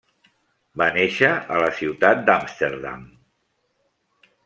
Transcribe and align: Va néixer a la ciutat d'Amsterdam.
Va 0.81 0.87
néixer 0.95 1.29
a 1.57 1.61
la 1.65 1.69
ciutat 1.81 2.25
d'Amsterdam. 2.31 3.05